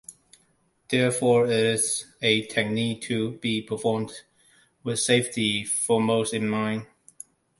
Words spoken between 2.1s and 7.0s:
a technique to be performed with safety foremost in mind.